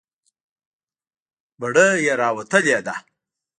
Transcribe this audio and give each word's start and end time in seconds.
بړۍ 1.59 1.89
یې 2.05 2.13
راوتلې 2.21 2.77
ده. 2.85 2.95